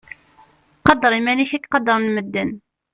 [0.85, 2.49] Qader iman-ik ad ak-qadren medden.